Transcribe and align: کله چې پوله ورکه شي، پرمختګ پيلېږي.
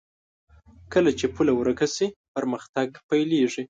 کله 0.93 1.11
چې 1.19 1.25
پوله 1.35 1.53
ورکه 1.59 1.87
شي، 1.95 2.07
پرمختګ 2.35 2.89
پيلېږي. 3.09 3.59